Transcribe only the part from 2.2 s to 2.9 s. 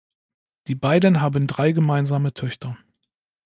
Töchter.